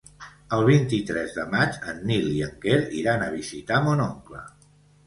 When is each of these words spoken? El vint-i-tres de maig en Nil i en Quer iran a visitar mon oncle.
El 0.55 0.63
vint-i-tres 0.69 1.35
de 1.35 1.45
maig 1.51 1.77
en 1.93 2.01
Nil 2.13 2.27
i 2.39 2.43
en 2.49 2.59
Quer 2.65 2.81
iran 3.05 3.29
a 3.29 3.33
visitar 3.39 3.85
mon 3.89 4.05
oncle. 4.11 4.45